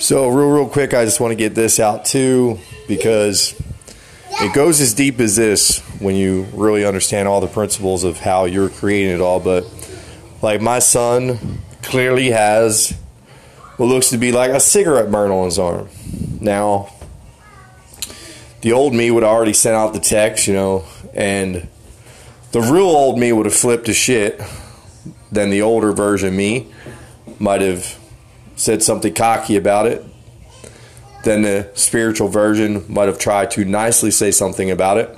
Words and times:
So, 0.00 0.28
real, 0.28 0.48
real 0.48 0.66
quick, 0.66 0.94
I 0.94 1.04
just 1.04 1.20
want 1.20 1.32
to 1.32 1.36
get 1.36 1.54
this 1.54 1.78
out 1.78 2.06
too 2.06 2.58
because 2.88 3.54
it 4.30 4.54
goes 4.54 4.80
as 4.80 4.94
deep 4.94 5.20
as 5.20 5.36
this 5.36 5.80
when 6.00 6.16
you 6.16 6.46
really 6.54 6.86
understand 6.86 7.28
all 7.28 7.42
the 7.42 7.46
principles 7.46 8.02
of 8.02 8.18
how 8.18 8.46
you're 8.46 8.70
creating 8.70 9.10
it 9.16 9.20
all. 9.20 9.40
But, 9.40 9.66
like, 10.40 10.62
my 10.62 10.78
son 10.78 11.60
clearly 11.82 12.30
has 12.30 12.96
what 13.76 13.86
looks 13.88 14.08
to 14.08 14.16
be 14.16 14.32
like 14.32 14.52
a 14.52 14.58
cigarette 14.58 15.10
burn 15.10 15.30
on 15.30 15.44
his 15.44 15.58
arm. 15.58 15.90
Now, 16.40 16.88
the 18.62 18.72
old 18.72 18.94
me 18.94 19.10
would 19.10 19.22
have 19.22 19.30
already 19.30 19.52
sent 19.52 19.76
out 19.76 19.92
the 19.92 20.00
text, 20.00 20.48
you 20.48 20.54
know, 20.54 20.86
and 21.12 21.68
the 22.52 22.62
real 22.62 22.88
old 22.88 23.18
me 23.18 23.34
would 23.34 23.44
have 23.44 23.54
flipped 23.54 23.84
to 23.84 23.92
shit. 23.92 24.40
Then 25.30 25.50
the 25.50 25.60
older 25.60 25.92
version 25.92 26.34
me 26.34 26.72
might 27.38 27.60
have 27.60 27.99
said 28.60 28.82
something 28.82 29.14
cocky 29.14 29.56
about 29.56 29.86
it. 29.86 30.04
Then 31.24 31.42
the 31.42 31.70
spiritual 31.72 32.28
version 32.28 32.84
might 32.88 33.08
have 33.08 33.18
tried 33.18 33.50
to 33.52 33.64
nicely 33.64 34.10
say 34.10 34.30
something 34.30 34.70
about 34.70 34.98
it. 34.98 35.16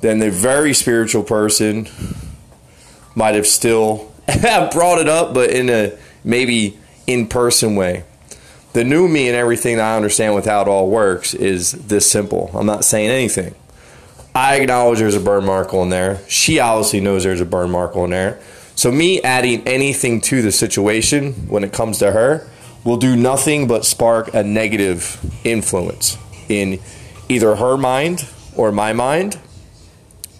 Then 0.00 0.20
the 0.20 0.30
very 0.30 0.72
spiritual 0.72 1.24
person 1.24 1.88
might 3.16 3.34
have 3.34 3.48
still 3.48 4.12
brought 4.72 5.00
it 5.00 5.08
up, 5.08 5.34
but 5.34 5.50
in 5.50 5.68
a 5.68 5.98
maybe 6.22 6.78
in 7.08 7.26
person 7.26 7.74
way. 7.74 8.04
The 8.74 8.84
new 8.84 9.08
me 9.08 9.26
and 9.26 9.36
everything 9.36 9.78
that 9.78 9.92
I 9.92 9.96
understand 9.96 10.36
with 10.36 10.44
how 10.44 10.62
it 10.62 10.68
all 10.68 10.88
works 10.88 11.34
is 11.34 11.72
this 11.72 12.08
simple. 12.08 12.52
I'm 12.54 12.66
not 12.66 12.84
saying 12.84 13.10
anything. 13.10 13.56
I 14.36 14.56
acknowledge 14.56 15.00
there's 15.00 15.16
a 15.16 15.20
burn 15.20 15.46
mark 15.46 15.74
on 15.74 15.88
there. 15.88 16.20
She 16.28 16.60
obviously 16.60 17.00
knows 17.00 17.24
there's 17.24 17.40
a 17.40 17.46
burn 17.46 17.70
mark 17.70 17.96
on 17.96 18.10
there. 18.10 18.38
So, 18.76 18.92
me 18.92 19.22
adding 19.22 19.66
anything 19.66 20.20
to 20.20 20.42
the 20.42 20.52
situation 20.52 21.32
when 21.48 21.64
it 21.64 21.72
comes 21.72 21.98
to 21.98 22.12
her 22.12 22.46
will 22.84 22.98
do 22.98 23.16
nothing 23.16 23.66
but 23.66 23.86
spark 23.86 24.34
a 24.34 24.42
negative 24.42 25.18
influence 25.44 26.18
in 26.50 26.78
either 27.26 27.56
her 27.56 27.78
mind 27.78 28.28
or 28.54 28.70
my 28.70 28.92
mind. 28.92 29.38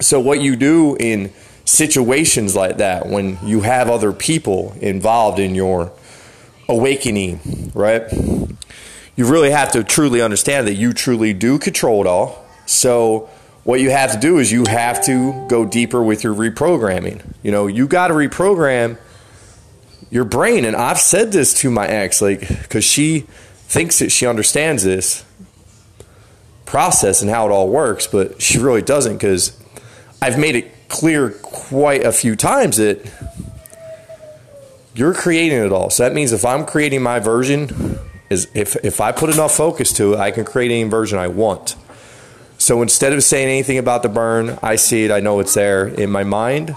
So, 0.00 0.18
what 0.18 0.40
you 0.40 0.56
do 0.56 0.96
in 0.98 1.30
situations 1.66 2.56
like 2.56 2.78
that, 2.78 3.06
when 3.06 3.38
you 3.44 3.60
have 3.60 3.90
other 3.90 4.14
people 4.14 4.74
involved 4.80 5.38
in 5.38 5.54
your 5.54 5.92
awakening, 6.70 7.70
right? 7.74 8.10
You 9.14 9.30
really 9.30 9.50
have 9.50 9.72
to 9.72 9.84
truly 9.84 10.22
understand 10.22 10.66
that 10.68 10.74
you 10.74 10.94
truly 10.94 11.34
do 11.34 11.58
control 11.58 12.00
it 12.00 12.06
all. 12.06 12.46
So, 12.64 13.28
what 13.64 13.80
you 13.80 13.90
have 13.90 14.12
to 14.12 14.18
do 14.18 14.38
is 14.38 14.50
you 14.50 14.64
have 14.68 15.04
to 15.06 15.46
go 15.48 15.64
deeper 15.64 16.02
with 16.02 16.24
your 16.24 16.34
reprogramming. 16.34 17.22
You 17.42 17.52
know, 17.52 17.66
you 17.66 17.86
got 17.86 18.08
to 18.08 18.14
reprogram 18.14 18.98
your 20.10 20.24
brain. 20.24 20.64
And 20.64 20.76
I've 20.76 20.98
said 20.98 21.32
this 21.32 21.54
to 21.60 21.70
my 21.70 21.86
ex, 21.86 22.20
like, 22.20 22.40
because 22.40 22.84
she 22.84 23.20
thinks 23.20 24.00
that 24.00 24.10
she 24.10 24.26
understands 24.26 24.84
this 24.84 25.24
process 26.66 27.22
and 27.22 27.30
how 27.30 27.46
it 27.46 27.50
all 27.50 27.68
works, 27.68 28.06
but 28.06 28.42
she 28.42 28.58
really 28.58 28.82
doesn't 28.82 29.14
because 29.14 29.58
I've 30.20 30.38
made 30.38 30.56
it 30.56 30.88
clear 30.88 31.30
quite 31.30 32.04
a 32.04 32.12
few 32.12 32.36
times 32.36 32.76
that 32.76 33.10
you're 34.94 35.14
creating 35.14 35.64
it 35.64 35.72
all. 35.72 35.88
So 35.90 36.02
that 36.02 36.12
means 36.12 36.32
if 36.32 36.44
I'm 36.44 36.66
creating 36.66 37.02
my 37.02 37.18
version, 37.18 37.98
is 38.28 38.48
if 38.54 38.76
if 38.84 39.00
I 39.00 39.12
put 39.12 39.30
enough 39.30 39.54
focus 39.54 39.92
to 39.94 40.14
it, 40.14 40.18
I 40.18 40.30
can 40.30 40.44
create 40.44 40.70
any 40.70 40.88
version 40.88 41.18
I 41.18 41.28
want. 41.28 41.76
So 42.62 42.80
instead 42.80 43.12
of 43.12 43.24
saying 43.24 43.48
anything 43.48 43.78
about 43.78 44.04
the 44.04 44.08
burn, 44.08 44.56
I 44.62 44.76
see 44.76 45.04
it, 45.04 45.10
I 45.10 45.18
know 45.18 45.40
it's 45.40 45.54
there 45.54 45.88
in 45.88 46.10
my 46.12 46.22
mind. 46.22 46.76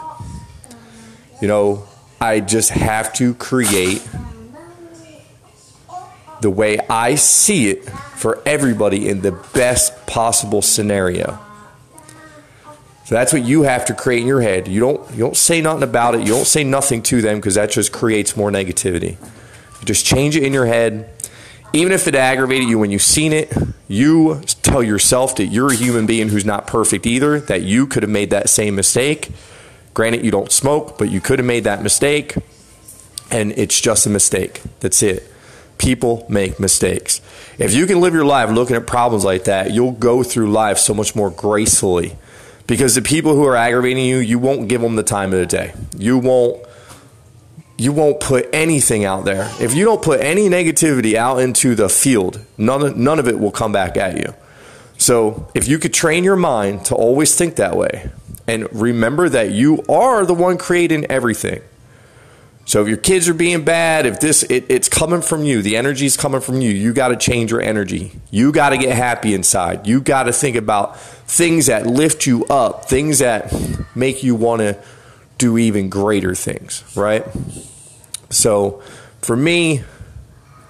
You 1.40 1.48
know, 1.48 1.88
I 2.20 2.40
just 2.40 2.72
have 2.72 3.14
to 3.14 3.36
create 3.36 4.04
the 6.42 6.50
way 6.50 6.80
I 6.90 7.14
see 7.14 7.70
it 7.70 7.88
for 7.88 8.42
everybody 8.48 9.08
in 9.08 9.22
the 9.22 9.34
best 9.54 10.08
possible 10.08 10.64
scenario. 10.64 11.38
So 13.06 13.14
that's 13.14 13.32
what 13.32 13.44
you 13.44 13.62
have 13.62 13.86
to 13.86 13.94
create 13.94 14.22
in 14.22 14.28
your 14.28 14.42
head. 14.42 14.68
You 14.68 14.80
don't 14.80 15.12
you 15.12 15.20
don't 15.20 15.38
say 15.38 15.62
nothing 15.62 15.84
about 15.84 16.16
it. 16.16 16.22
You 16.22 16.34
don't 16.34 16.48
say 16.48 16.64
nothing 16.64 17.04
to 17.04 17.22
them 17.22 17.36
because 17.36 17.54
that 17.54 17.70
just 17.70 17.92
creates 17.92 18.36
more 18.36 18.50
negativity. 18.50 19.12
You 19.80 19.86
just 19.86 20.04
change 20.04 20.36
it 20.36 20.42
in 20.42 20.52
your 20.52 20.66
head 20.66 21.15
even 21.76 21.92
if 21.92 22.08
it 22.08 22.16
aggravated 22.16 22.70
you 22.70 22.80
when 22.80 22.92
you've 22.92 23.02
seen 23.02 23.34
it, 23.34 23.54
you 23.88 24.42
tell 24.64 24.82
yourself 24.82 25.36
that 25.36 25.48
you're 25.48 25.72
a 25.72 25.76
human 25.76 26.06
being 26.06 26.30
who's 26.30 26.46
not 26.46 26.68
perfect 26.68 27.06
either, 27.06 27.40
that 27.40 27.64
you 27.64 27.86
could 27.86 28.04
have 28.04 28.10
made 28.10 28.30
that 28.30 28.50
same 28.50 28.76
mistake. 28.76 29.32
Granted, 29.94 30.24
you 30.26 30.32
don't 30.32 30.52
smoke, 30.52 30.98
but 30.98 31.10
you 31.10 31.22
could 31.22 31.40
have 31.40 31.46
made 31.46 31.64
that 31.66 31.84
mistake, 31.84 32.36
and 33.30 33.52
it's 33.54 33.80
just 33.80 34.06
a 34.06 34.10
mistake. 34.10 34.62
That's 34.80 35.04
it. 35.04 35.32
People 35.78 36.26
make 36.30 36.60
mistakes. 36.60 37.22
If 37.58 37.74
you 37.74 37.86
can 37.86 38.00
live 38.00 38.14
your 38.14 38.26
life 38.26 38.50
looking 38.50 38.76
at 38.76 38.88
problems 38.88 39.26
like 39.26 39.44
that, 39.44 39.72
you'll 39.72 39.92
go 39.92 40.24
through 40.24 40.52
life 40.52 40.78
so 40.78 40.94
much 40.94 41.16
more 41.16 41.30
gracefully. 41.30 42.16
Because 42.68 42.96
the 42.96 43.02
people 43.02 43.36
who 43.36 43.46
are 43.46 43.56
aggravating 43.56 44.06
you, 44.06 44.18
you 44.18 44.40
won't 44.40 44.68
give 44.68 44.82
them 44.82 44.96
the 44.96 45.04
time 45.04 45.34
of 45.34 45.40
the 45.40 45.46
day. 45.46 45.74
You 45.98 46.18
won't 46.18 46.66
you 47.78 47.92
won't 47.92 48.20
put 48.20 48.48
anything 48.54 49.04
out 49.04 49.26
there. 49.26 49.52
If 49.60 49.74
you 49.74 49.84
don't 49.86 50.02
put 50.02 50.22
any 50.22 50.50
negativity 50.50 51.16
out 51.16 51.40
into 51.40 51.76
the 51.76 51.90
field, 51.90 52.40
none 52.58 52.82
of, 52.82 52.98
none 52.98 53.20
of 53.20 53.28
it 53.28 53.40
will 53.40 53.52
come 53.52 53.72
back 53.72 53.98
at 53.98 54.18
you. 54.18 54.34
So, 54.98 55.50
if 55.54 55.68
you 55.68 55.78
could 55.78 55.94
train 55.94 56.24
your 56.24 56.38
mind 56.38 56.86
to 56.86 56.96
always 56.96 57.36
think 57.36 57.58
that 57.58 57.76
way 57.76 58.10
and 58.48 58.68
remember 58.74 59.28
that 59.28 59.52
you 59.52 59.84
are 59.90 60.26
the 60.26 60.34
one 60.34 60.58
creating 60.58 61.06
everything. 61.06 61.62
So, 62.64 62.82
if 62.82 62.88
your 62.88 62.98
kids 62.98 63.28
are 63.28 63.34
being 63.34 63.66
bad, 63.66 64.06
if 64.06 64.22
this 64.22 64.44
it, 64.44 64.66
it's 64.70 64.88
coming 64.88 65.22
from 65.22 65.44
you, 65.44 65.62
the 65.62 65.76
energy 65.76 66.06
is 66.06 66.16
coming 66.16 66.40
from 66.40 66.62
you, 66.62 66.70
you 66.70 66.94
got 66.94 67.10
to 67.10 67.18
change 67.18 67.52
your 67.52 67.60
energy. 67.60 68.14
You 68.32 68.54
got 68.54 68.70
to 68.70 68.78
get 68.78 68.96
happy 68.96 69.34
inside. 69.34 69.86
You 69.86 70.00
got 70.00 70.24
to 70.24 70.34
think 70.34 70.56
about 70.56 70.98
things 70.98 71.66
that 71.66 71.86
lift 71.86 72.26
you 72.26 72.46
up, 72.46 72.86
things 72.86 73.20
that 73.20 73.54
make 73.96 74.24
you 74.24 74.34
want 74.34 74.62
to 74.62 74.82
do 75.38 75.58
even 75.58 75.90
greater 75.90 76.36
things, 76.36 76.84
right? 76.96 77.26
So 78.30 78.82
for 79.22 79.36
me, 79.36 79.84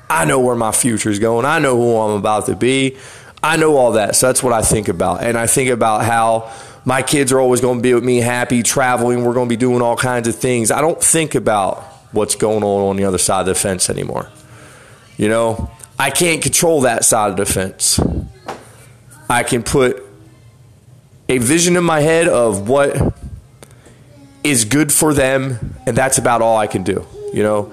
I 0.09 0.25
know 0.25 0.39
where 0.39 0.55
my 0.55 0.71
future 0.71 1.09
is 1.09 1.19
going. 1.19 1.45
I 1.45 1.59
know 1.59 1.75
who 1.75 1.97
I'm 1.97 2.17
about 2.17 2.45
to 2.47 2.55
be. 2.55 2.97
I 3.43 3.57
know 3.57 3.77
all 3.77 3.93
that. 3.93 4.15
So 4.15 4.27
that's 4.27 4.41
what 4.41 4.53
I 4.53 4.61
think 4.61 4.87
about. 4.87 5.23
And 5.23 5.37
I 5.37 5.47
think 5.47 5.69
about 5.69 6.03
how 6.03 6.51
my 6.83 7.01
kids 7.01 7.31
are 7.31 7.39
always 7.39 7.61
going 7.61 7.79
to 7.79 7.83
be 7.83 7.93
with 7.93 8.03
me 8.03 8.17
happy, 8.17 8.63
traveling. 8.63 9.23
We're 9.23 9.33
going 9.33 9.47
to 9.47 9.53
be 9.53 9.57
doing 9.57 9.81
all 9.81 9.95
kinds 9.95 10.27
of 10.27 10.35
things. 10.35 10.71
I 10.71 10.81
don't 10.81 11.01
think 11.01 11.35
about 11.35 11.83
what's 12.11 12.35
going 12.35 12.63
on 12.63 12.89
on 12.89 12.95
the 12.95 13.05
other 13.05 13.17
side 13.17 13.41
of 13.41 13.45
the 13.47 13.55
fence 13.55 13.89
anymore. 13.89 14.29
You 15.17 15.29
know, 15.29 15.71
I 15.97 16.09
can't 16.11 16.41
control 16.41 16.81
that 16.81 17.05
side 17.05 17.31
of 17.31 17.37
the 17.37 17.45
fence. 17.45 17.99
I 19.29 19.43
can 19.43 19.63
put 19.63 20.03
a 21.27 21.39
vision 21.39 21.75
in 21.75 21.83
my 21.83 22.01
head 22.01 22.27
of 22.27 22.69
what 22.69 22.95
is 24.45 24.65
good 24.65 24.93
for 24.93 25.13
them, 25.13 25.75
and 25.85 25.97
that's 25.97 26.17
about 26.17 26.41
all 26.41 26.57
I 26.57 26.67
can 26.67 26.83
do. 26.83 27.05
You 27.33 27.43
know, 27.43 27.71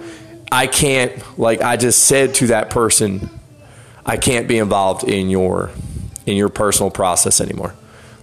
I 0.50 0.66
can't 0.66 1.38
like 1.38 1.60
I 1.60 1.76
just 1.76 2.04
said 2.04 2.34
to 2.36 2.48
that 2.48 2.70
person, 2.70 3.30
I 4.04 4.16
can't 4.16 4.48
be 4.48 4.58
involved 4.58 5.04
in 5.04 5.30
your 5.30 5.70
in 6.26 6.36
your 6.36 6.48
personal 6.48 6.90
process 6.90 7.40
anymore. 7.40 7.74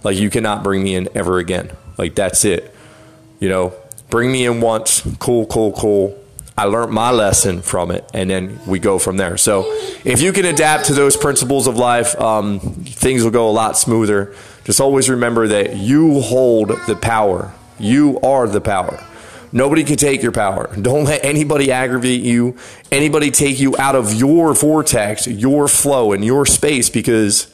Like 0.02 0.16
you 0.16 0.30
cannot 0.30 0.62
bring 0.62 0.82
me 0.82 0.94
in 0.94 1.08
ever 1.14 1.38
again. 1.38 1.70
Like 1.96 2.14
that's 2.14 2.44
it. 2.44 2.74
You 3.38 3.48
know, 3.48 3.72
bring 4.10 4.30
me 4.30 4.44
in 4.44 4.60
once, 4.60 5.06
cool, 5.18 5.46
cool, 5.46 5.72
cool. 5.72 6.16
I 6.58 6.64
learned 6.64 6.92
my 6.92 7.10
lesson 7.10 7.62
from 7.62 7.90
it, 7.90 8.04
and 8.12 8.28
then 8.28 8.60
we 8.66 8.80
go 8.80 8.98
from 8.98 9.16
there. 9.16 9.38
So, 9.38 9.64
if 10.04 10.20
you 10.20 10.30
can 10.30 10.44
adapt 10.44 10.86
to 10.86 10.92
those 10.92 11.16
principles 11.16 11.66
of 11.66 11.78
life, 11.78 12.20
um, 12.20 12.60
things 12.60 13.24
will 13.24 13.30
go 13.30 13.48
a 13.48 13.50
lot 13.50 13.78
smoother. 13.78 14.34
Just 14.64 14.78
always 14.78 15.08
remember 15.08 15.48
that 15.48 15.76
you 15.76 16.20
hold 16.20 16.68
the 16.86 16.96
power 16.96 17.54
you 17.80 18.20
are 18.20 18.46
the 18.46 18.60
power. 18.60 19.04
Nobody 19.52 19.82
can 19.82 19.96
take 19.96 20.22
your 20.22 20.32
power. 20.32 20.70
Don't 20.80 21.04
let 21.04 21.24
anybody 21.24 21.72
aggravate 21.72 22.22
you, 22.22 22.56
anybody 22.92 23.30
take 23.30 23.58
you 23.58 23.76
out 23.78 23.96
of 23.96 24.14
your 24.14 24.54
vortex, 24.54 25.26
your 25.26 25.66
flow, 25.66 26.12
and 26.12 26.24
your 26.24 26.46
space 26.46 26.88
because 26.88 27.52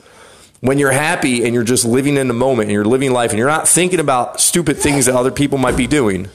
when 0.60 0.78
you're 0.78 0.92
happy 0.92 1.44
and 1.44 1.54
you're 1.54 1.64
just 1.64 1.84
living 1.84 2.16
in 2.16 2.28
the 2.28 2.34
moment 2.34 2.68
and 2.68 2.72
you're 2.72 2.84
living 2.84 3.12
life 3.12 3.30
and 3.30 3.38
you're 3.38 3.48
not 3.48 3.68
thinking 3.68 4.00
about 4.00 4.40
stupid 4.40 4.76
things 4.76 5.06
that 5.06 5.14
other 5.14 5.30
people 5.30 5.58
might 5.58 5.76
be 5.76 5.86
doing, 5.86 6.28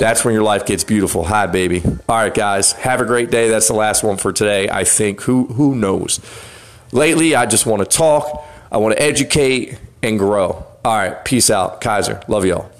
that's 0.00 0.24
when 0.24 0.34
your 0.34 0.42
life 0.42 0.66
gets 0.66 0.84
beautiful. 0.84 1.24
Hi, 1.24 1.46
baby. 1.46 1.82
All 2.08 2.16
right, 2.16 2.34
guys. 2.34 2.72
Have 2.72 3.00
a 3.00 3.04
great 3.04 3.30
day. 3.30 3.48
That's 3.48 3.68
the 3.68 3.74
last 3.74 4.02
one 4.02 4.16
for 4.16 4.32
today. 4.32 4.68
I 4.68 4.84
think. 4.84 5.22
Who 5.22 5.46
who 5.46 5.74
knows? 5.74 6.20
Lately, 6.92 7.34
I 7.34 7.46
just 7.46 7.66
want 7.66 7.88
to 7.88 7.96
talk. 7.96 8.44
I 8.70 8.78
want 8.78 8.96
to 8.96 9.02
educate 9.02 9.78
and 10.02 10.18
grow. 10.18 10.66
All 10.84 10.96
right. 10.96 11.24
Peace 11.24 11.50
out. 11.50 11.80
Kaiser. 11.80 12.20
Love 12.28 12.44
y'all. 12.44 12.70